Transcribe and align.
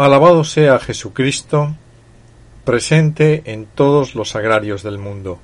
Alabado 0.00 0.44
sea 0.44 0.78
Jesucristo, 0.78 1.76
presente 2.64 3.42
en 3.44 3.66
todos 3.66 4.14
los 4.14 4.34
agrarios 4.34 4.82
del 4.82 4.96
mundo. 4.96 5.38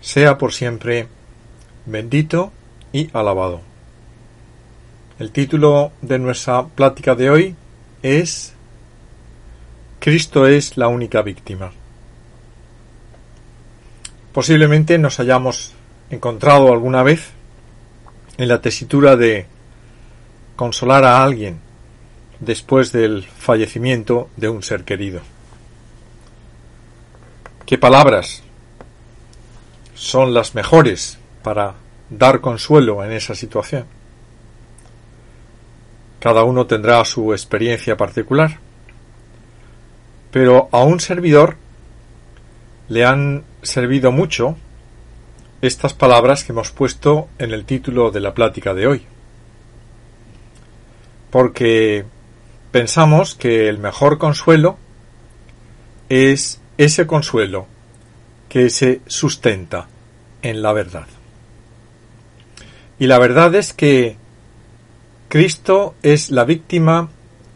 Sea 0.00 0.38
por 0.38 0.54
siempre 0.54 1.06
bendito 1.84 2.50
y 2.94 3.10
alabado. 3.12 3.60
El 5.18 5.32
título 5.32 5.92
de 6.00 6.18
nuestra 6.18 6.64
plática 6.64 7.14
de 7.14 7.28
hoy 7.28 7.56
es 8.02 8.54
Cristo 10.00 10.46
es 10.46 10.78
la 10.78 10.88
única 10.88 11.20
víctima. 11.20 11.72
Posiblemente 14.32 14.96
nos 14.96 15.20
hayamos 15.20 15.74
encontrado 16.08 16.72
alguna 16.72 17.02
vez 17.02 17.28
en 18.38 18.48
la 18.48 18.62
tesitura 18.62 19.16
de 19.16 19.44
consolar 20.56 21.04
a 21.04 21.22
alguien 21.22 21.71
después 22.42 22.90
del 22.90 23.22
fallecimiento 23.22 24.28
de 24.36 24.48
un 24.48 24.62
ser 24.64 24.82
querido. 24.82 25.20
¿Qué 27.64 27.78
palabras 27.78 28.42
son 29.94 30.34
las 30.34 30.54
mejores 30.54 31.18
para 31.44 31.74
dar 32.10 32.40
consuelo 32.40 33.04
en 33.04 33.12
esa 33.12 33.36
situación? 33.36 33.86
Cada 36.18 36.42
uno 36.42 36.66
tendrá 36.66 37.04
su 37.04 37.32
experiencia 37.32 37.96
particular, 37.96 38.58
pero 40.32 40.68
a 40.72 40.82
un 40.82 40.98
servidor 40.98 41.56
le 42.88 43.04
han 43.04 43.44
servido 43.62 44.10
mucho 44.10 44.56
estas 45.60 45.94
palabras 45.94 46.42
que 46.42 46.50
hemos 46.50 46.72
puesto 46.72 47.28
en 47.38 47.52
el 47.52 47.64
título 47.64 48.10
de 48.10 48.20
la 48.20 48.34
plática 48.34 48.74
de 48.74 48.88
hoy. 48.88 49.06
Porque 51.30 52.04
pensamos 52.72 53.34
que 53.34 53.68
el 53.68 53.78
mejor 53.78 54.18
consuelo 54.18 54.78
es 56.08 56.60
ese 56.78 57.06
consuelo 57.06 57.66
que 58.48 58.70
se 58.70 59.00
sustenta 59.06 59.88
en 60.40 60.62
la 60.62 60.72
verdad. 60.72 61.06
Y 62.98 63.06
la 63.06 63.18
verdad 63.18 63.54
es 63.54 63.72
que 63.72 64.16
Cristo 65.28 65.94
es 66.02 66.30
la 66.30 66.44
víctima 66.44 67.08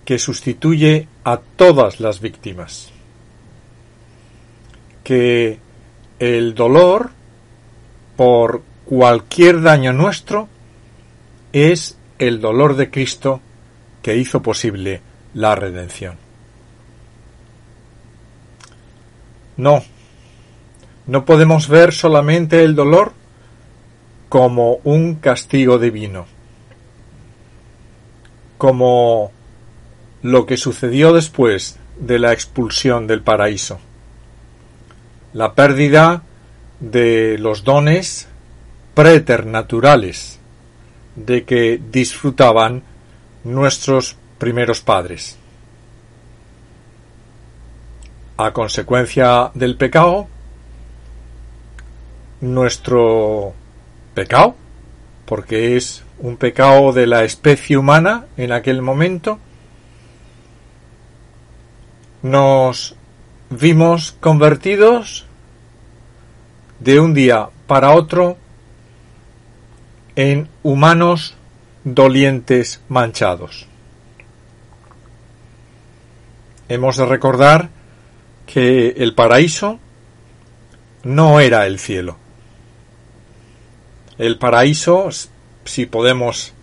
que 0.05 0.19
sustituye 0.19 1.09
a 1.25 1.39
todas 1.39 2.01
las 2.01 2.21
víctimas. 2.21 2.91
Que 5.03 5.59
el 6.19 6.55
dolor 6.55 7.11
por 8.17 8.63
cualquier 8.85 9.63
daño 9.63 9.93
nuestro 9.93 10.49
es 11.53 11.99
el 12.19 12.41
dolor 12.41 12.77
de 12.77 12.91
Cristo 12.91 13.41
que 14.07 14.17
hizo 14.17 14.41
posible 14.41 15.01
la 15.35 15.57
redención. 15.57 16.15
No, 19.57 19.83
no 21.09 21.25
podemos 21.25 21.67
ver 21.67 21.93
solamente 21.93 22.63
el 22.63 22.77
dolor 22.77 23.15
como 24.29 24.75
un 24.85 25.17
castigo 25.17 25.81
divino, 25.81 26.27
como 28.59 29.33
lo 30.23 30.47
que 30.47 30.57
sucedió 30.57 31.13
después 31.13 31.77
de 31.99 32.21
la 32.21 32.33
expulsión 32.33 33.09
del 33.09 33.23
paraíso, 33.23 33.81
la 35.33 35.55
pérdida 35.55 36.23
de 36.79 37.39
los 37.39 37.65
dones 37.65 38.29
preternaturales 38.95 40.39
de 41.17 41.43
que 41.43 41.81
disfrutaban 41.91 42.85
nuestros 43.47 44.17
primeros 44.39 44.81
padres. 44.81 45.39
A 48.37 48.53
consecuencia 48.53 49.51
del 49.55 49.77
pecado, 49.77 50.27
nuestro 52.41 53.55
pecado, 54.15 54.57
porque 55.25 55.77
es 55.77 56.03
un 56.19 56.37
pecado 56.37 56.93
de 56.93 57.07
la 57.07 57.25
especie 57.25 57.79
humana 57.79 58.27
en 58.37 58.53
aquel 58.53 58.83
momento, 58.83 59.39
nos 62.23 62.97
vimos 63.49 64.17
convertidos 64.19 65.25
de 66.81 66.99
un 66.99 67.15
día 67.15 67.49
para 67.67 67.95
otro 67.95 68.37
en 70.17 70.49
humanos 70.63 71.37
dolientes 71.87 72.81
manchados. 72.89 73.69
Hemos 76.69 76.97
de 76.97 77.07
recordar 77.07 77.69
que 78.45 78.89
el 78.89 79.15
paraíso 79.15 79.79
no 81.05 81.39
era 81.39 81.65
el 81.65 81.79
cielo. 81.79 82.17
El 84.19 84.37
paraíso, 84.37 85.11
si 85.65 85.87
podemos 85.87 86.55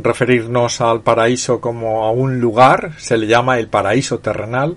referirnos 0.00 0.80
al 0.80 1.02
paraíso 1.02 1.60
como 1.60 2.04
a 2.04 2.10
un 2.10 2.40
lugar, 2.40 2.94
se 2.98 3.16
le 3.16 3.28
llama 3.28 3.60
el 3.60 3.68
paraíso 3.68 4.18
terrenal, 4.18 4.76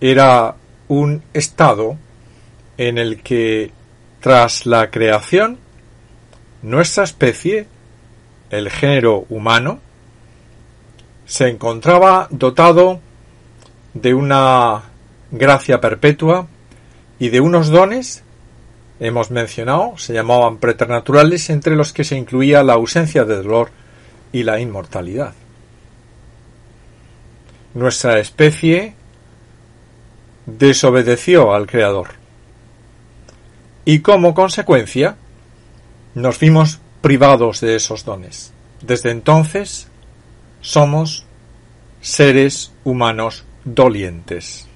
era 0.00 0.54
un 0.88 1.22
estado 1.34 1.98
en 2.78 2.96
el 2.96 3.22
que 3.22 3.70
tras 4.20 4.64
la 4.64 4.90
creación 4.90 5.58
nuestra 6.62 7.04
especie 7.04 7.66
el 8.50 8.70
género 8.70 9.26
humano, 9.28 9.80
se 11.26 11.48
encontraba 11.48 12.28
dotado 12.30 13.00
de 13.94 14.14
una 14.14 14.82
gracia 15.30 15.80
perpetua 15.80 16.46
y 17.18 17.28
de 17.28 17.40
unos 17.40 17.68
dones, 17.68 18.22
hemos 19.00 19.30
mencionado, 19.30 19.98
se 19.98 20.14
llamaban 20.14 20.58
preternaturales, 20.58 21.50
entre 21.50 21.76
los 21.76 21.92
que 21.92 22.04
se 22.04 22.16
incluía 22.16 22.62
la 22.62 22.74
ausencia 22.74 23.24
de 23.24 23.36
dolor 23.36 23.70
y 24.32 24.42
la 24.42 24.60
inmortalidad. 24.60 25.34
Nuestra 27.74 28.18
especie 28.18 28.94
desobedeció 30.46 31.54
al 31.54 31.66
Creador 31.66 32.08
y 33.84 34.00
como 34.00 34.34
consecuencia 34.34 35.16
nos 36.14 36.38
vimos 36.38 36.80
privados 37.00 37.60
de 37.60 37.76
esos 37.76 38.04
dones. 38.04 38.52
Desde 38.82 39.10
entonces 39.10 39.88
somos 40.60 41.24
seres 42.00 42.72
humanos 42.84 43.44
dolientes. 43.64 44.66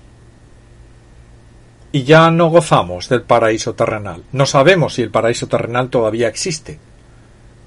Y 1.93 2.05
ya 2.05 2.31
no 2.31 2.49
gozamos 2.49 3.09
del 3.09 3.23
paraíso 3.23 3.75
terrenal. 3.75 4.25
No 4.33 4.47
sabemos 4.47 4.95
si 4.95 5.03
el 5.03 5.11
paraíso 5.11 5.47
terrenal 5.47 5.91
todavía 5.91 6.29
existe. 6.29 6.79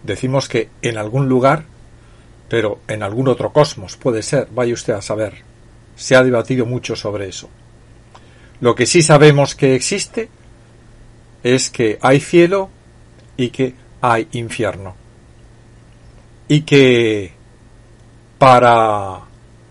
Decimos 0.04 0.50
que 0.50 0.70
en 0.82 0.98
algún 0.98 1.30
lugar, 1.30 1.66
pero 2.50 2.80
en 2.88 3.04
algún 3.04 3.28
otro 3.28 3.54
cosmos 3.54 3.98
puede 3.98 4.24
ser, 4.24 4.48
vaya 4.52 4.74
usted 4.74 4.94
a 4.94 5.02
saber. 5.02 5.44
Se 5.96 6.16
ha 6.16 6.24
debatido 6.24 6.66
mucho 6.66 6.96
sobre 6.96 7.28
eso. 7.28 7.50
Lo 8.62 8.74
que 8.76 8.86
sí 8.86 9.02
sabemos 9.02 9.56
que 9.56 9.76
existe 9.76 10.30
es 11.44 11.70
que 11.70 12.00
hay 12.02 12.20
cielo 12.20 12.70
y 13.38 13.50
que 13.50 13.76
hay 14.12 14.28
infierno. 14.32 14.96
Y 16.48 16.62
que 16.62 17.34
para 18.38 19.22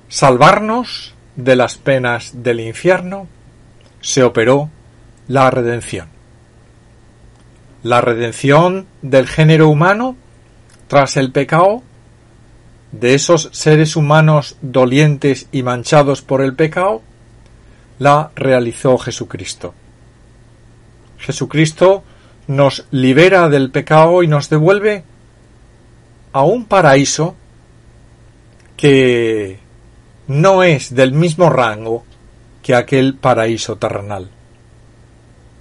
salvarnos 0.08 1.14
de 1.36 1.56
las 1.56 1.76
penas 1.76 2.42
del 2.42 2.60
infierno 2.60 3.28
se 4.00 4.22
operó 4.22 4.70
la 5.28 5.50
redención. 5.50 6.08
La 7.82 8.00
redención 8.00 8.86
del 9.02 9.26
género 9.28 9.68
humano 9.68 10.16
tras 10.88 11.16
el 11.16 11.32
pecado, 11.32 11.82
de 12.92 13.14
esos 13.14 13.48
seres 13.52 13.96
humanos 13.96 14.56
dolientes 14.62 15.48
y 15.50 15.62
manchados 15.62 16.22
por 16.22 16.40
el 16.40 16.54
pecado, 16.54 17.02
la 17.98 18.30
realizó 18.36 18.98
Jesucristo. 18.98 19.74
Jesucristo 21.18 22.04
nos 22.46 22.86
libera 22.90 23.48
del 23.48 23.70
pecado 23.70 24.22
y 24.22 24.26
nos 24.26 24.50
devuelve 24.50 25.04
a 26.32 26.42
un 26.42 26.66
paraíso 26.66 27.36
que 28.76 29.58
no 30.26 30.62
es 30.62 30.94
del 30.94 31.12
mismo 31.12 31.50
rango 31.50 32.04
que 32.62 32.74
aquel 32.74 33.14
paraíso 33.14 33.76
terrenal. 33.76 34.30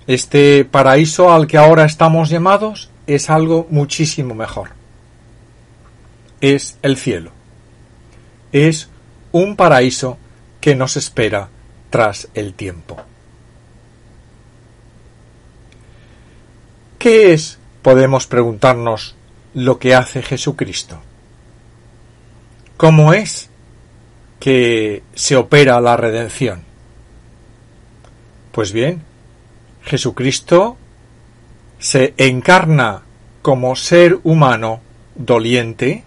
Este 0.07 0.65
paraíso 0.65 1.31
al 1.31 1.47
que 1.47 1.57
ahora 1.57 1.85
estamos 1.85 2.29
llamados 2.29 2.89
es 3.07 3.29
algo 3.29 3.67
muchísimo 3.69 4.33
mejor. 4.35 4.71
Es 6.41 6.77
el 6.81 6.97
cielo. 6.97 7.31
Es 8.51 8.89
un 9.31 9.55
paraíso 9.55 10.17
que 10.59 10.75
nos 10.75 10.97
espera 10.97 11.49
tras 11.89 12.27
el 12.33 12.53
tiempo. 12.53 12.97
¿Qué 17.03 17.33
es, 17.33 17.59
podemos 17.81 18.27
preguntarnos, 18.27 19.17
lo 19.53 19.77
que 19.77 19.93
hace 19.93 20.21
Jesucristo? 20.21 21.01
¿Cómo 22.77 23.11
es 23.11 23.49
que 24.39 25.03
se 25.13 25.35
opera 25.35 25.81
la 25.81 25.97
redención? 25.97 26.63
Pues 28.53 28.71
bien, 28.71 29.01
Jesucristo 29.81 30.77
se 31.77 32.13
encarna 32.15 33.01
como 33.41 33.75
ser 33.75 34.19
humano 34.23 34.79
doliente, 35.15 36.05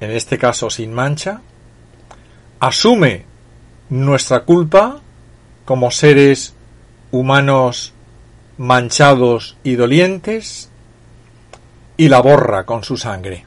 en 0.00 0.10
este 0.10 0.36
caso 0.36 0.68
sin 0.68 0.92
mancha, 0.92 1.40
asume 2.58 3.24
nuestra 3.88 4.44
culpa 4.44 5.00
como 5.64 5.90
seres 5.90 6.52
humanos 7.10 7.94
manchados 8.60 9.56
y 9.64 9.76
dolientes 9.76 10.68
y 11.96 12.10
la 12.10 12.20
borra 12.20 12.66
con 12.66 12.84
su 12.84 12.98
sangre. 12.98 13.46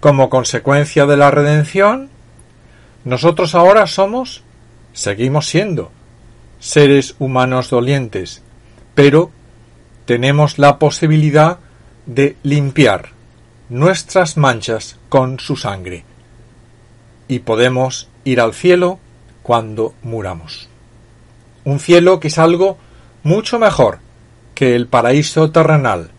Como 0.00 0.28
consecuencia 0.28 1.06
de 1.06 1.16
la 1.16 1.30
redención, 1.30 2.10
nosotros 3.04 3.54
ahora 3.54 3.86
somos, 3.86 4.42
seguimos 4.92 5.46
siendo, 5.46 5.92
seres 6.58 7.14
humanos 7.20 7.70
dolientes, 7.70 8.42
pero 8.96 9.30
tenemos 10.04 10.58
la 10.58 10.80
posibilidad 10.80 11.60
de 12.06 12.36
limpiar 12.42 13.10
nuestras 13.68 14.36
manchas 14.36 14.98
con 15.08 15.38
su 15.38 15.54
sangre 15.54 16.02
y 17.28 17.38
podemos 17.38 18.08
ir 18.24 18.40
al 18.40 18.52
cielo 18.52 18.98
cuando 19.44 19.94
muramos. 20.02 20.69
Un 21.64 21.78
cielo 21.78 22.20
que 22.20 22.28
es 22.28 22.38
algo 22.38 22.78
mucho 23.22 23.58
mejor 23.58 23.98
que 24.54 24.74
el 24.74 24.86
paraíso 24.86 25.50
terrenal 25.50 26.10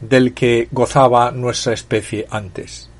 del 0.00 0.34
que 0.34 0.68
gozaba 0.70 1.30
nuestra 1.30 1.72
especie 1.72 2.26
antes. 2.30 2.90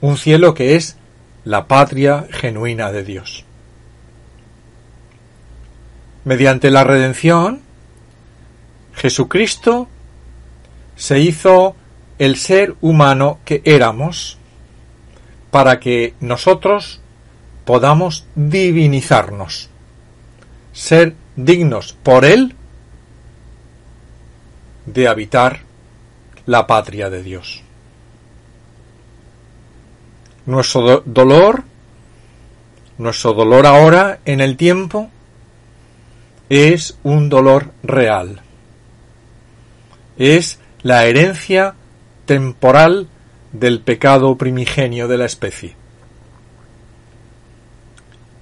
Un 0.00 0.16
cielo 0.16 0.54
que 0.54 0.76
es 0.76 0.96
la 1.44 1.66
patria 1.66 2.26
genuina 2.30 2.90
de 2.90 3.04
Dios. 3.04 3.44
Mediante 6.24 6.70
la 6.70 6.84
redención, 6.84 7.60
Jesucristo 8.94 9.88
se 10.96 11.20
hizo 11.20 11.76
el 12.18 12.36
ser 12.36 12.76
humano 12.80 13.38
que 13.44 13.60
éramos 13.64 14.38
para 15.50 15.80
que 15.80 16.14
nosotros 16.20 17.00
podamos 17.64 18.26
divinizarnos, 18.34 19.70
ser 20.74 21.14
dignos 21.36 21.96
por 22.02 22.26
Él 22.26 22.54
de 24.84 25.08
habitar 25.08 25.60
la 26.44 26.66
patria 26.66 27.08
de 27.08 27.22
Dios. 27.22 27.62
Nuestro 30.44 31.02
dolor, 31.06 31.62
nuestro 32.98 33.32
dolor 33.32 33.66
ahora 33.66 34.18
en 34.26 34.42
el 34.42 34.58
tiempo, 34.58 35.08
es 36.50 36.98
un 37.02 37.30
dolor 37.30 37.70
real. 37.82 38.42
Es 40.18 40.58
la 40.82 41.06
herencia 41.06 41.74
temporal 42.26 43.08
del 43.52 43.80
pecado 43.80 44.36
primigenio 44.36 45.08
de 45.08 45.16
la 45.16 45.24
especie. 45.24 45.76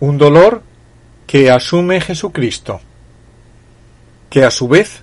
Un 0.00 0.18
dolor 0.18 0.62
que 1.32 1.50
asume 1.50 1.98
Jesucristo, 2.02 2.82
que 4.28 4.44
a 4.44 4.50
su 4.50 4.68
vez 4.68 5.00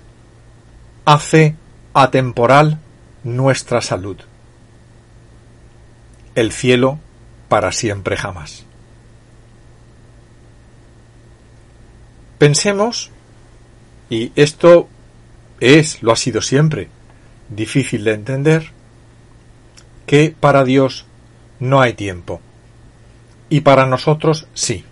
hace 1.04 1.56
atemporal 1.92 2.78
nuestra 3.24 3.80
salud. 3.80 4.16
El 6.36 6.52
cielo 6.52 7.00
para 7.48 7.72
siempre 7.72 8.16
jamás. 8.16 8.64
Pensemos, 12.38 13.10
y 14.08 14.30
esto 14.36 14.88
es, 15.58 16.00
lo 16.00 16.12
ha 16.12 16.16
sido 16.16 16.42
siempre, 16.42 16.90
difícil 17.48 18.04
de 18.04 18.14
entender, 18.14 18.70
que 20.06 20.32
para 20.38 20.62
Dios 20.62 21.06
no 21.58 21.80
hay 21.80 21.94
tiempo. 21.94 22.40
Y 23.48 23.62
para 23.62 23.84
nosotros 23.84 24.46
sí. 24.54 24.84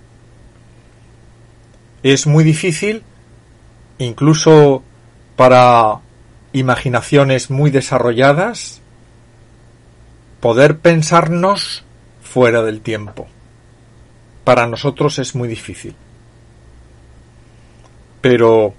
Es 2.02 2.26
muy 2.26 2.44
difícil, 2.44 3.02
incluso 3.98 4.82
para 5.36 6.00
imaginaciones 6.52 7.50
muy 7.50 7.70
desarrolladas, 7.70 8.80
poder 10.40 10.78
pensarnos 10.78 11.84
fuera 12.22 12.62
del 12.62 12.80
tiempo. 12.80 13.26
Para 14.44 14.66
nosotros 14.66 15.18
es 15.18 15.34
muy 15.34 15.48
difícil. 15.48 15.94
Pero 18.20 18.74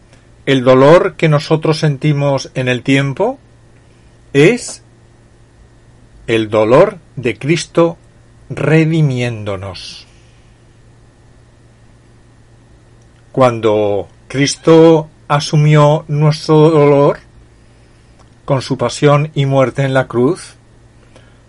el 0.45 0.63
dolor 0.63 1.15
que 1.15 1.29
nosotros 1.29 1.79
sentimos 1.79 2.51
en 2.55 2.67
el 2.67 2.83
tiempo 2.83 3.39
es 4.33 4.83
el 6.27 6.49
dolor 6.49 6.97
de 7.15 7.37
Cristo 7.37 7.97
redimiéndonos. 8.49 10.08
Cuando 13.39 14.09
Cristo 14.27 15.07
asumió 15.29 16.03
nuestro 16.09 16.69
dolor 16.71 17.19
con 18.43 18.61
su 18.61 18.77
pasión 18.77 19.31
y 19.33 19.45
muerte 19.45 19.83
en 19.83 19.93
la 19.93 20.07
cruz, 20.09 20.55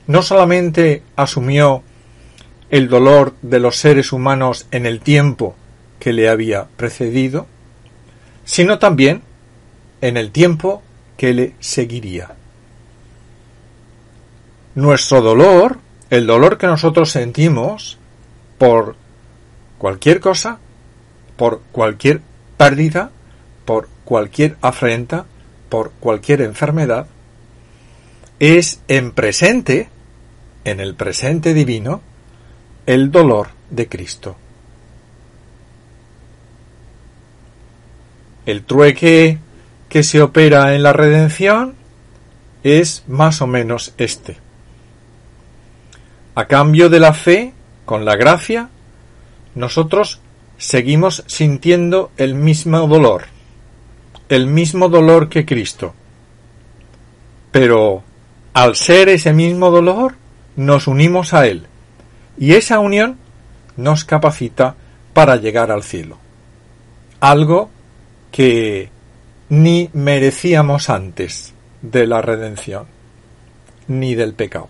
no 0.07 0.23
solamente 0.23 1.03
asumió 1.17 1.83
el 2.71 2.89
dolor 2.89 3.35
de 3.43 3.59
los 3.59 3.75
seres 3.75 4.13
humanos 4.13 4.69
en 4.71 4.87
el 4.87 5.01
tiempo 5.01 5.57
que 5.99 6.13
le 6.13 6.29
había 6.29 6.69
precedido, 6.77 7.49
sino 8.45 8.79
también 8.79 9.23
en 10.01 10.17
el 10.17 10.31
tiempo 10.31 10.85
que 11.17 11.35
le 11.35 11.55
seguiría. 11.59 12.37
Nuestro 14.77 15.23
dolor, 15.23 15.79
el 16.09 16.29
dolor 16.29 16.57
que 16.57 16.69
nosotros 16.69 17.11
sentimos 17.11 17.99
por 18.59 18.95
cualquier 19.77 20.21
cosa, 20.21 20.61
por 21.41 21.63
cualquier 21.73 22.21
pérdida, 22.59 23.13
por 23.65 23.89
cualquier 24.05 24.59
afrenta, 24.61 25.25
por 25.71 25.91
cualquier 25.93 26.43
enfermedad, 26.43 27.07
es 28.39 28.83
en 28.89 29.13
presente, 29.13 29.89
en 30.65 30.81
el 30.81 30.95
presente 30.97 31.55
divino, 31.55 32.03
el 32.85 33.11
dolor 33.11 33.49
de 33.71 33.89
Cristo. 33.89 34.37
El 38.45 38.63
trueque 38.65 39.39
que 39.89 40.03
se 40.03 40.21
opera 40.21 40.75
en 40.75 40.83
la 40.83 40.93
redención 40.93 41.75
es 42.65 43.03
más 43.09 43.41
o 43.41 43.47
menos 43.47 43.95
este. 43.97 44.37
A 46.35 46.45
cambio 46.45 46.91
de 46.91 47.01
la 47.01 47.15
fe, 47.15 47.55
con 47.87 48.05
la 48.05 48.17
gracia, 48.17 48.69
nosotros 49.55 50.21
seguimos 50.61 51.25
sintiendo 51.27 52.13
el 52.19 52.35
mismo 52.35 52.87
dolor, 52.87 53.25
el 54.29 54.47
mismo 54.47 54.91
dolor 54.91 55.31
que 55.31 55.47
Cristo. 55.47 55.95
Pero 57.51 58.05
al 58.53 58.77
ser 58.77 59.09
ese 59.09 59.33
mismo 59.33 59.71
dolor, 59.71 60.15
nos 60.57 60.87
unimos 60.87 61.33
a 61.33 61.47
Él, 61.47 61.67
y 62.39 62.53
esa 62.53 62.79
unión 62.79 63.17
nos 63.77 64.05
capacita 64.05 64.77
para 65.15 65.37
llegar 65.37 65.73
al 65.73 65.83
cielo. 65.83 66.19
Algo 67.21 67.71
que 68.31 68.91
ni 69.49 69.89
merecíamos 69.95 70.91
antes 70.91 71.55
de 71.81 72.07
la 72.07 72.21
redención, 72.21 72.85
ni 73.89 74.15
del 74.15 74.35
pecado 74.35 74.69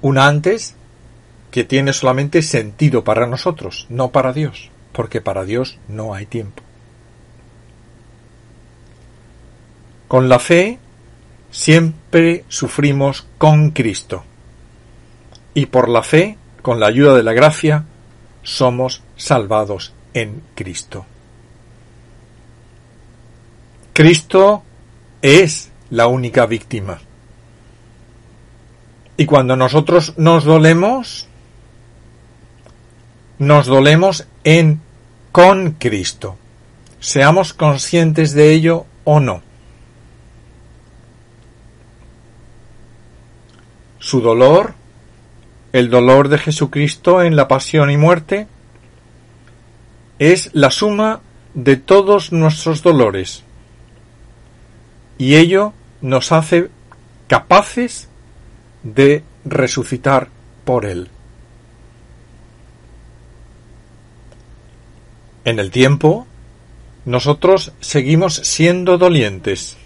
un 0.00 0.18
antes 0.18 0.74
que 1.50 1.64
tiene 1.64 1.92
solamente 1.92 2.42
sentido 2.42 3.04
para 3.04 3.26
nosotros, 3.26 3.86
no 3.88 4.10
para 4.10 4.32
Dios, 4.32 4.70
porque 4.92 5.20
para 5.20 5.44
Dios 5.44 5.78
no 5.88 6.14
hay 6.14 6.26
tiempo. 6.26 6.62
Con 10.08 10.28
la 10.28 10.38
fe 10.38 10.78
siempre 11.50 12.44
sufrimos 12.48 13.26
con 13.38 13.70
Cristo. 13.70 14.24
Y 15.54 15.66
por 15.66 15.88
la 15.88 16.02
fe, 16.02 16.38
con 16.62 16.80
la 16.80 16.86
ayuda 16.86 17.14
de 17.14 17.22
la 17.22 17.32
gracia, 17.32 17.84
somos 18.42 19.02
salvados 19.16 19.92
en 20.14 20.42
Cristo. 20.54 21.04
Cristo 23.92 24.62
es 25.20 25.70
la 25.90 26.06
única 26.06 26.46
víctima. 26.46 27.00
Y 29.16 29.26
cuando 29.26 29.56
nosotros 29.56 30.14
nos 30.16 30.44
dolemos, 30.44 31.27
nos 33.38 33.66
dolemos 33.66 34.26
en 34.44 34.80
con 35.32 35.72
Cristo. 35.72 36.36
Seamos 37.00 37.52
conscientes 37.52 38.32
de 38.32 38.52
ello 38.52 38.86
o 39.04 39.20
no. 39.20 39.42
Su 43.98 44.20
dolor, 44.20 44.74
el 45.72 45.90
dolor 45.90 46.28
de 46.28 46.38
Jesucristo 46.38 47.22
en 47.22 47.36
la 47.36 47.46
pasión 47.46 47.90
y 47.90 47.96
muerte, 47.96 48.48
es 50.18 50.50
la 50.54 50.70
suma 50.70 51.20
de 51.54 51.76
todos 51.76 52.32
nuestros 52.32 52.82
dolores 52.82 53.44
y 55.18 55.34
ello 55.34 55.72
nos 56.00 56.32
hace 56.32 56.70
capaces 57.26 58.08
de 58.84 59.24
resucitar 59.44 60.28
por 60.64 60.86
Él. 60.86 61.10
En 65.48 65.58
el 65.58 65.70
tiempo, 65.70 66.26
nosotros 67.06 67.72
seguimos 67.80 68.34
siendo 68.34 68.98
dolientes. 68.98 69.78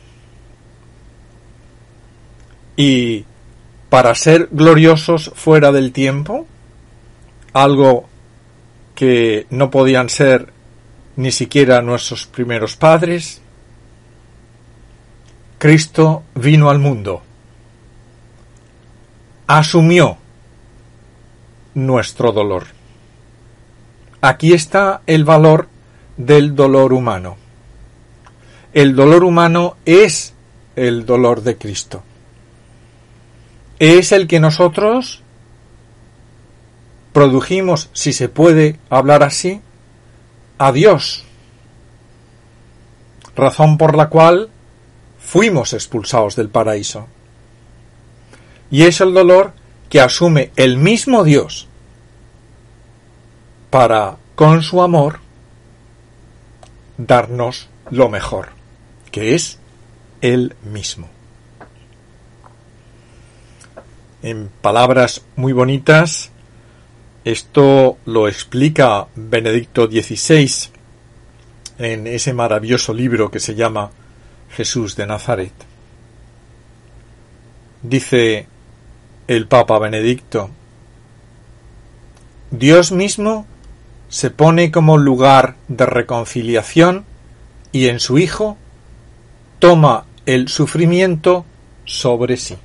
Y 2.76 3.24
para 3.88 4.12
ser 4.16 4.48
gloriosos 4.50 5.30
fuera 5.36 5.70
del 5.70 5.92
tiempo, 5.92 6.48
algo 7.52 8.08
que 8.96 9.46
no 9.50 9.70
podían 9.70 10.08
ser 10.08 10.52
ni 11.14 11.30
siquiera 11.30 11.80
nuestros 11.80 12.26
primeros 12.26 12.74
padres, 12.74 13.40
Cristo 15.58 16.24
vino 16.34 16.70
al 16.70 16.80
mundo, 16.80 17.22
asumió 19.46 20.16
nuestro 21.74 22.32
dolor. 22.32 22.81
Aquí 24.24 24.52
está 24.52 25.02
el 25.08 25.24
valor 25.24 25.66
del 26.16 26.54
dolor 26.54 26.92
humano. 26.92 27.36
El 28.72 28.94
dolor 28.94 29.24
humano 29.24 29.76
es 29.84 30.32
el 30.76 31.04
dolor 31.04 31.42
de 31.42 31.58
Cristo. 31.58 32.04
Es 33.80 34.12
el 34.12 34.28
que 34.28 34.38
nosotros 34.38 35.22
produjimos, 37.12 37.90
si 37.94 38.12
se 38.12 38.28
puede 38.28 38.78
hablar 38.90 39.24
así, 39.24 39.60
a 40.56 40.70
Dios. 40.70 41.24
Razón 43.34 43.76
por 43.76 43.96
la 43.96 44.08
cual 44.08 44.50
fuimos 45.18 45.72
expulsados 45.72 46.36
del 46.36 46.48
paraíso. 46.48 47.08
Y 48.70 48.84
es 48.84 49.00
el 49.00 49.14
dolor 49.14 49.52
que 49.88 50.00
asume 50.00 50.52
el 50.54 50.76
mismo 50.76 51.24
Dios 51.24 51.66
para, 53.72 54.18
con 54.34 54.62
su 54.62 54.82
amor, 54.82 55.20
darnos 56.98 57.70
lo 57.90 58.10
mejor, 58.10 58.50
que 59.10 59.34
es 59.34 59.58
Él 60.20 60.54
mismo. 60.62 61.08
En 64.22 64.50
palabras 64.60 65.22
muy 65.36 65.54
bonitas, 65.54 66.30
esto 67.24 67.96
lo 68.04 68.28
explica 68.28 69.06
Benedicto 69.14 69.86
XVI 69.86 70.50
en 71.78 72.06
ese 72.06 72.34
maravilloso 72.34 72.92
libro 72.92 73.30
que 73.30 73.40
se 73.40 73.54
llama 73.54 73.90
Jesús 74.50 74.96
de 74.96 75.06
Nazaret. 75.06 75.54
Dice 77.80 78.46
el 79.28 79.48
Papa 79.48 79.78
Benedicto, 79.78 80.50
Dios 82.50 82.92
mismo 82.92 83.46
se 84.12 84.28
pone 84.28 84.70
como 84.70 84.98
lugar 84.98 85.56
de 85.68 85.86
reconciliación 85.86 87.06
y 87.72 87.88
en 87.88 87.98
su 87.98 88.18
Hijo 88.18 88.58
toma 89.58 90.04
el 90.26 90.48
sufrimiento 90.48 91.46
sobre 91.86 92.36
sí. 92.36 92.58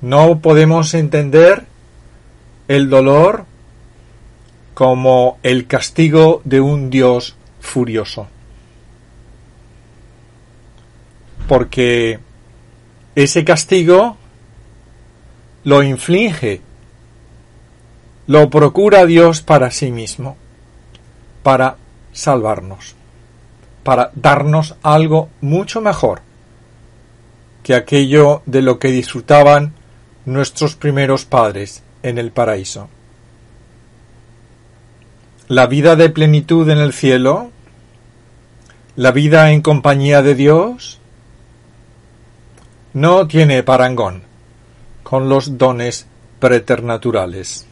No 0.00 0.40
podemos 0.40 0.92
entender 0.94 1.66
el 2.66 2.90
dolor 2.90 3.46
como 4.74 5.38
el 5.44 5.68
castigo 5.68 6.42
de 6.42 6.60
un 6.60 6.90
Dios 6.90 7.36
furioso. 7.60 8.26
Porque 11.46 12.18
ese 13.14 13.44
castigo 13.44 14.16
lo 15.62 15.84
inflige, 15.84 16.60
lo 18.26 18.50
procura 18.50 19.06
Dios 19.06 19.42
para 19.42 19.70
sí 19.70 19.90
mismo, 19.90 20.36
para 21.42 21.76
salvarnos, 22.12 22.94
para 23.82 24.10
darnos 24.14 24.76
algo 24.82 25.28
mucho 25.40 25.80
mejor 25.80 26.22
que 27.62 27.74
aquello 27.74 28.42
de 28.46 28.62
lo 28.62 28.78
que 28.78 28.88
disfrutaban 28.88 29.72
nuestros 30.24 30.74
primeros 30.74 31.24
padres 31.24 31.82
en 32.02 32.18
el 32.18 32.30
paraíso. 32.30 32.88
La 35.48 35.66
vida 35.66 35.96
de 35.96 36.10
plenitud 36.10 36.68
en 36.70 36.78
el 36.78 36.92
cielo 36.92 37.50
la 38.96 39.10
vida 39.10 39.50
en 39.50 39.60
compañía 39.60 40.22
de 40.22 40.36
Dios 40.36 41.00
no 42.92 43.26
tiene 43.26 43.64
parangón 43.64 44.22
con 45.02 45.28
los 45.28 45.58
dones 45.58 46.06
preternaturales. 46.38 47.66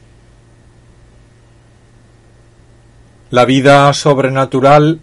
La 3.32 3.46
vida 3.46 3.90
sobrenatural 3.94 5.00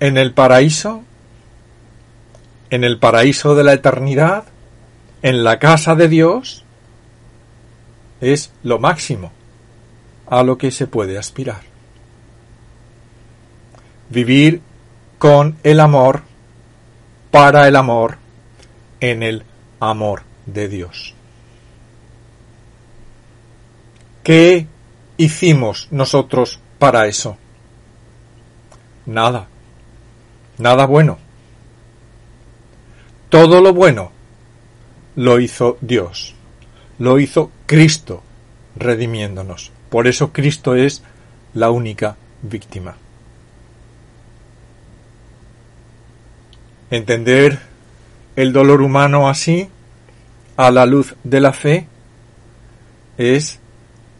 en 0.00 0.18
el 0.18 0.32
paraíso, 0.32 1.04
en 2.68 2.82
el 2.82 2.98
paraíso 2.98 3.54
de 3.54 3.62
la 3.62 3.74
eternidad, 3.74 4.42
en 5.22 5.44
la 5.44 5.60
casa 5.60 5.94
de 5.94 6.08
Dios, 6.08 6.64
es 8.20 8.50
lo 8.64 8.80
máximo 8.80 9.30
a 10.26 10.42
lo 10.42 10.58
que 10.58 10.72
se 10.72 10.88
puede 10.88 11.16
aspirar. 11.16 11.60
Vivir 14.10 14.60
con 15.18 15.56
el 15.62 15.78
amor, 15.78 16.22
para 17.30 17.68
el 17.68 17.76
amor, 17.76 18.18
en 18.98 19.22
el 19.22 19.44
amor 19.78 20.24
de 20.46 20.66
Dios. 20.66 21.14
¿Qué 24.24 24.66
hicimos 25.18 25.86
nosotros 25.92 26.58
para 26.80 27.06
eso? 27.06 27.38
Nada, 29.06 29.48
nada 30.58 30.86
bueno. 30.86 31.18
Todo 33.28 33.60
lo 33.60 33.74
bueno 33.74 34.12
lo 35.16 35.40
hizo 35.40 35.76
Dios, 35.80 36.34
lo 36.98 37.18
hizo 37.18 37.50
Cristo 37.66 38.22
redimiéndonos. 38.76 39.72
Por 39.90 40.06
eso 40.06 40.32
Cristo 40.32 40.74
es 40.74 41.02
la 41.52 41.70
única 41.70 42.16
víctima. 42.42 42.96
Entender 46.90 47.58
el 48.36 48.52
dolor 48.52 48.82
humano 48.82 49.28
así, 49.28 49.68
a 50.56 50.70
la 50.70 50.86
luz 50.86 51.14
de 51.24 51.40
la 51.40 51.52
fe, 51.52 51.86
es 53.18 53.58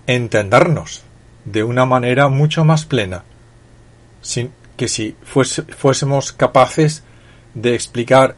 entendernos 0.07 1.03
de 1.45 1.63
una 1.63 1.87
manera 1.87 2.29
mucho 2.29 2.65
más 2.65 2.85
plena, 2.85 3.25
sin 4.23 4.53
que 4.77 4.89
si 4.89 5.17
fuésemos 5.23 6.33
capaces 6.33 7.03
de 7.55 7.75
explicar, 7.75 8.37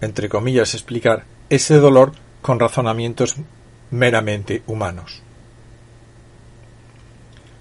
entre 0.00 0.28
comillas, 0.28 0.74
explicar 0.74 1.24
ese 1.50 1.76
dolor 1.76 2.12
con 2.42 2.58
razonamientos 2.58 3.36
meramente 3.90 4.62
humanos. 4.66 5.22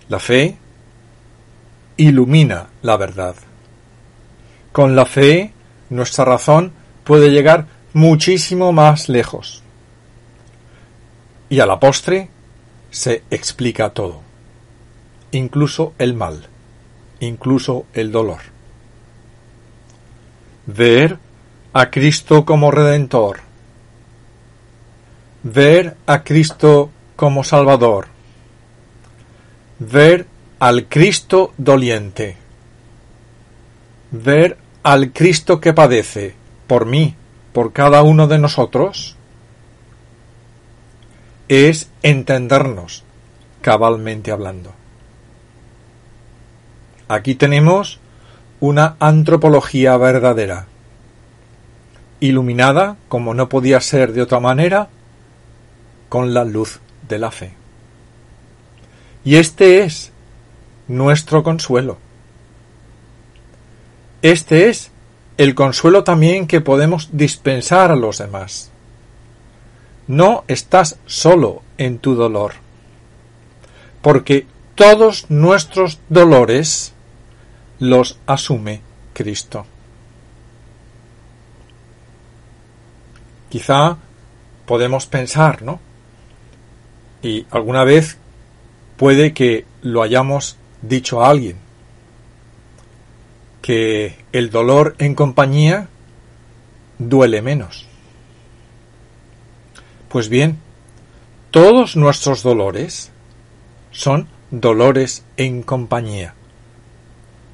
La 0.09 0.19
fe 0.19 0.57
ilumina 1.97 2.67
la 2.81 2.97
verdad. 2.97 3.35
Con 4.71 4.95
la 4.95 5.05
fe 5.05 5.53
nuestra 5.89 6.25
razón 6.25 6.71
puede 7.03 7.29
llegar 7.29 7.67
muchísimo 7.93 8.71
más 8.71 9.09
lejos. 9.09 9.63
Y 11.49 11.59
a 11.59 11.65
la 11.65 11.79
postre 11.79 12.29
se 12.91 13.23
explica 13.31 13.89
todo, 13.91 14.21
incluso 15.31 15.93
el 15.97 16.13
mal, 16.13 16.47
incluso 17.19 17.85
el 17.93 18.11
dolor. 18.11 18.41
ver 20.67 21.17
a 21.73 21.89
Cristo 21.89 22.43
como 22.43 22.71
Redentor, 22.71 23.39
ver 25.43 25.95
a 26.05 26.23
Cristo 26.23 26.89
como 27.15 27.43
Salvador, 27.43 28.07
ver 29.79 30.27
al 30.59 30.87
Cristo 30.87 31.53
doliente, 31.57 32.35
ver 34.11 34.57
al 34.83 35.13
Cristo 35.13 35.61
que 35.61 35.73
padece 35.73 36.35
por 36.67 36.85
mí, 36.85 37.15
por 37.53 37.71
cada 37.71 38.03
uno 38.03 38.27
de 38.27 38.37
nosotros, 38.37 39.15
es 41.47 41.89
entendernos 42.03 43.03
cabalmente 43.61 44.31
hablando. 44.31 44.76
Aquí 47.07 47.35
tenemos 47.35 47.99
una 48.59 48.95
antropología 48.99 49.95
verdadera, 49.97 50.67
iluminada, 52.19 52.97
como 53.07 53.33
no 53.33 53.47
podía 53.49 53.79
ser 53.79 54.11
de 54.11 54.21
otra 54.21 54.39
manera, 54.39 54.89
con 56.09 56.33
la 56.33 56.43
luz 56.43 56.79
de 57.07 57.19
la 57.19 57.31
fe. 57.31 57.53
Y 59.23 59.35
este 59.35 59.83
es 59.83 60.11
nuestro 60.87 61.43
consuelo. 61.43 61.97
Este 64.21 64.69
es 64.69 64.91
el 65.37 65.53
consuelo 65.53 66.03
también 66.03 66.47
que 66.47 66.61
podemos 66.61 67.09
dispensar 67.13 67.91
a 67.91 67.95
los 67.95 68.17
demás. 68.17 68.71
No 70.07 70.43
estás 70.47 70.97
solo 71.05 71.61
en 71.77 71.99
tu 71.99 72.15
dolor, 72.15 72.53
porque 74.01 74.47
todos 74.75 75.25
nuestros 75.29 75.99
dolores 76.09 76.93
los 77.79 78.19
asume 78.25 78.81
Cristo. 79.13 79.65
Quizá 83.49 83.97
podemos 84.65 85.05
pensar, 85.05 85.61
¿no? 85.61 85.79
Y 87.21 87.45
alguna 87.49 87.83
vez 87.83 88.17
puede 88.97 89.33
que 89.33 89.65
lo 89.81 90.01
hayamos 90.01 90.57
dicho 90.81 91.23
a 91.23 91.29
alguien, 91.29 91.57
que 93.61 94.17
el 94.31 94.49
dolor 94.49 94.95
en 94.99 95.15
compañía 95.15 95.87
duele 96.99 97.41
menos. 97.41 97.87
Pues 100.09 100.29
bien, 100.29 100.57
todos 101.51 101.95
nuestros 101.95 102.43
dolores 102.43 103.11
son 103.91 104.27
dolores 104.51 105.23
en 105.37 105.63
compañía 105.63 106.36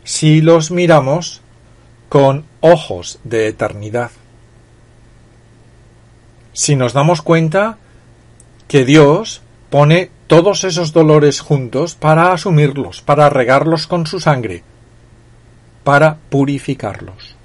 si 0.04 0.42
los 0.42 0.72
miramos 0.72 1.42
con 2.10 2.46
ojos 2.62 3.20
de 3.24 3.48
eternidad. 3.48 4.12
Si 6.54 6.76
nos 6.76 6.94
damos 6.94 7.22
cuenta 7.22 7.78
que 8.68 8.86
Dios 8.86 9.42
pone 9.70 10.12
todos 10.28 10.64
esos 10.64 10.94
dolores 10.94 11.40
juntos 11.40 11.96
para 11.96 12.32
asumirlos, 12.32 13.02
para 13.02 13.30
regarlos 13.30 13.88
con 13.88 14.06
su 14.06 14.20
sangre, 14.20 14.64
para 15.84 16.18
purificarlos. 16.30 17.36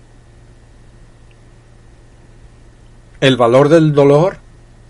El 3.20 3.36
valor 3.36 3.68
del 3.68 3.94
dolor 3.94 4.38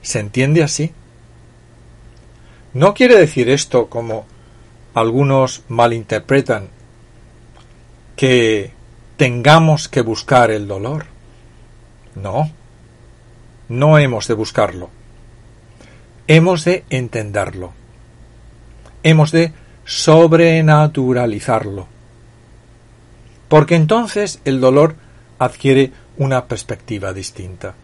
se 0.02 0.20
entiende 0.20 0.62
así. 0.62 0.92
No 2.74 2.92
quiere 2.94 3.16
decir 3.16 3.48
esto 3.48 3.88
como 3.88 4.26
algunos 4.94 5.62
malinterpretan 5.68 6.68
que 8.18 8.72
tengamos 9.16 9.88
que 9.88 10.02
buscar 10.02 10.50
el 10.50 10.66
dolor. 10.66 11.06
No, 12.16 12.50
no 13.68 13.96
hemos 13.96 14.26
de 14.26 14.34
buscarlo. 14.34 14.90
Hemos 16.26 16.64
de 16.64 16.84
entenderlo. 16.90 17.72
Hemos 19.04 19.30
de 19.30 19.52
sobrenaturalizarlo. 19.84 21.86
Porque 23.48 23.76
entonces 23.76 24.40
el 24.44 24.60
dolor 24.60 24.96
adquiere 25.38 25.92
una 26.16 26.46
perspectiva 26.46 27.12
distinta. 27.12 27.76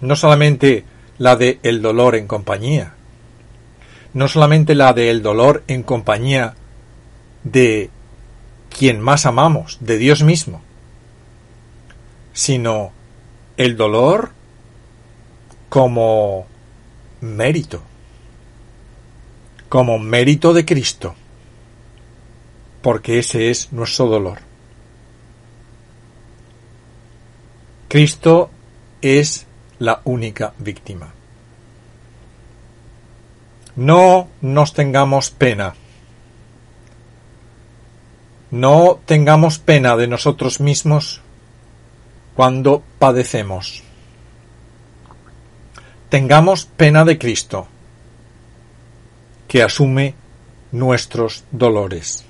No 0.00 0.16
solamente 0.16 0.84
la 1.16 1.36
de 1.36 1.60
el 1.62 1.80
dolor 1.80 2.16
en 2.16 2.26
compañía, 2.26 2.94
no 4.14 4.26
solamente 4.26 4.74
la 4.74 4.92
de 4.94 5.10
el 5.10 5.22
dolor 5.22 5.62
en 5.68 5.84
compañía 5.84 6.56
de 7.44 7.90
quien 8.76 9.00
más 9.00 9.26
amamos, 9.26 9.78
de 9.80 9.98
Dios 9.98 10.22
mismo, 10.22 10.62
sino 12.32 12.92
el 13.56 13.76
dolor 13.76 14.30
como 15.68 16.46
mérito, 17.20 17.82
como 19.68 19.98
mérito 19.98 20.52
de 20.54 20.64
Cristo, 20.64 21.14
porque 22.82 23.18
ese 23.18 23.50
es 23.50 23.72
nuestro 23.72 24.06
dolor. 24.06 24.38
Cristo 27.88 28.50
es 29.02 29.46
la 29.78 30.00
única 30.04 30.54
víctima. 30.58 31.12
No 33.76 34.28
nos 34.40 34.72
tengamos 34.72 35.30
pena 35.30 35.74
no 38.50 38.98
tengamos 39.06 39.58
pena 39.58 39.96
de 39.96 40.06
nosotros 40.06 40.60
mismos 40.60 41.20
cuando 42.34 42.82
padecemos. 42.98 43.82
Tengamos 46.08 46.64
pena 46.64 47.04
de 47.04 47.18
Cristo, 47.18 47.68
que 49.46 49.62
asume 49.62 50.14
nuestros 50.72 51.44
dolores, 51.52 52.24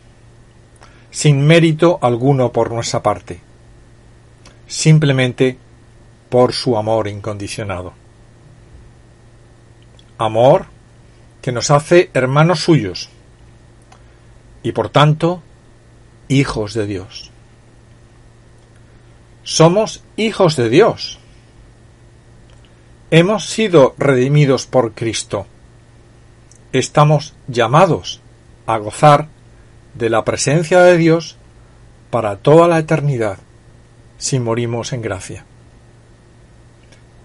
sin 1.11 1.47
mérito 1.47 1.99
alguno 2.03 2.53
por 2.53 2.71
nuestra 2.71 3.03
parte, 3.03 3.41
simplemente 4.67 5.59
por 6.29 6.53
su 6.53 6.77
amor 6.77 7.09
incondicionado. 7.09 7.95
Amor 10.19 10.67
que 11.41 11.53
nos 11.53 11.71
hace 11.71 12.11
hermanos 12.13 12.61
suyos 12.61 13.09
y 14.63 14.73
por 14.73 14.91
tanto 14.91 15.43
hijos 16.31 16.75
de 16.75 16.87
Dios. 16.87 17.31
Somos 19.43 20.03
hijos 20.17 20.57
de 20.57 20.71
Dios. 20.71 21.19
Hemos 23.11 23.47
sido 23.47 23.95
redimidos 23.99 24.67
por 24.67 24.93
Cristo. 24.93 25.47
Estamos 26.73 27.35
llamados 27.49 28.21
a 28.67 28.79
gozar 28.79 29.27
de 29.95 30.09
la 30.09 30.25
presencia 30.25 30.83
de 30.83 30.97
Dios 30.97 31.37
para 32.11 32.37
toda 32.37 32.69
la 32.69 32.79
eternidad 32.79 33.39
si 34.17 34.39
morimos 34.39 34.93
en 34.93 35.03
gracia. 35.03 35.45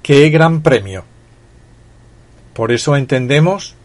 ¡Qué 0.02 0.30
gran 0.32 0.64
premio! 0.64 1.04
Por 2.54 2.72
eso 2.72 2.96
entendemos 2.96 3.76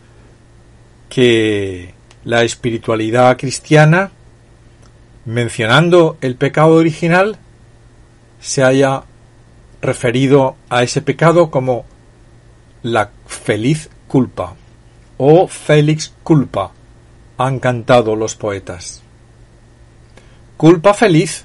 que 1.11 1.93
la 2.25 2.43
espiritualidad 2.43 3.37
cristiana 3.37 4.13
mencionando 5.25 6.17
el 6.21 6.37
pecado 6.37 6.75
original, 6.75 7.39
se 8.41 8.63
haya 8.63 9.05
referido 9.83 10.57
a 10.69 10.83
ese 10.83 11.03
pecado 11.03 11.51
como 11.51 11.85
la 12.83 13.11
feliz 13.27 13.91
culpa 14.09 14.55
o 15.19 15.47
Félix 15.47 16.15
culpa, 16.23 16.73
han 17.37 17.59
cantado 17.59 18.17
los 18.17 18.37
poetas. 18.37 19.03
Culpa 20.57 20.95
feliz, 20.95 21.45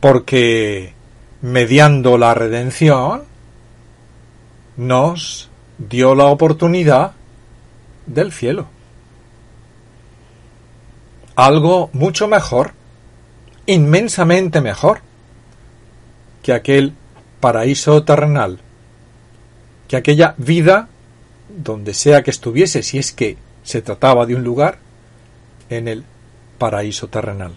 porque 0.00 0.94
mediando 1.40 2.18
la 2.18 2.34
redención 2.34 3.22
nos 4.76 5.48
dio 5.78 6.16
la 6.16 6.24
oportunidad 6.24 7.12
del 8.06 8.32
cielo 8.32 8.66
algo 11.38 11.88
mucho 11.92 12.26
mejor, 12.26 12.72
inmensamente 13.64 14.60
mejor, 14.60 15.02
que 16.42 16.52
aquel 16.52 16.94
paraíso 17.38 18.02
terrenal, 18.02 18.58
que 19.86 19.96
aquella 19.96 20.34
vida, 20.36 20.88
donde 21.48 21.94
sea 21.94 22.24
que 22.24 22.32
estuviese, 22.32 22.82
si 22.82 22.98
es 22.98 23.12
que 23.12 23.36
se 23.62 23.82
trataba 23.82 24.26
de 24.26 24.34
un 24.34 24.42
lugar, 24.42 24.80
en 25.70 25.86
el 25.86 26.04
paraíso 26.58 27.06
terrenal. 27.06 27.54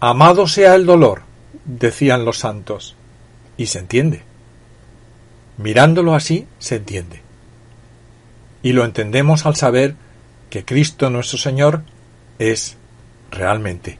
Amado 0.00 0.48
sea 0.48 0.76
el 0.76 0.86
dolor, 0.86 1.24
decían 1.66 2.24
los 2.24 2.38
santos, 2.38 2.96
y 3.58 3.66
se 3.66 3.80
entiende. 3.80 4.22
Mirándolo 5.58 6.14
así, 6.14 6.46
se 6.58 6.76
entiende. 6.76 7.20
Y 8.62 8.72
lo 8.72 8.86
entendemos 8.86 9.44
al 9.44 9.56
saber 9.56 9.94
que 10.52 10.66
Cristo 10.66 11.08
nuestro 11.08 11.38
Señor 11.38 11.80
es 12.38 12.76
realmente 13.30 13.98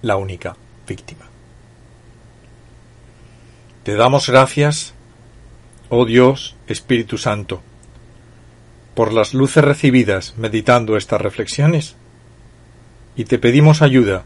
la 0.00 0.14
única 0.14 0.56
víctima. 0.86 1.24
Te 3.82 3.96
damos 3.96 4.28
gracias, 4.30 4.94
oh 5.88 6.04
Dios, 6.04 6.54
Espíritu 6.68 7.18
Santo, 7.18 7.62
por 8.94 9.12
las 9.12 9.34
luces 9.34 9.64
recibidas 9.64 10.34
meditando 10.36 10.96
estas 10.96 11.20
reflexiones 11.20 11.96
y 13.16 13.24
te 13.24 13.40
pedimos 13.40 13.82
ayuda 13.82 14.22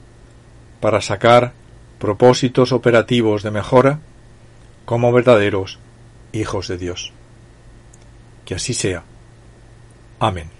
para 0.81 1.00
sacar 1.00 1.55
propósitos 1.98 2.70
operativos 2.70 3.42
de 3.42 3.50
mejora 3.50 4.00
como 4.85 5.11
verdaderos 5.11 5.79
hijos 6.33 6.68
de 6.68 6.76
Dios. 6.76 7.14
Que 8.44 8.57
así 8.57 8.74
sea. 8.74 9.05
Amén. 10.18 10.60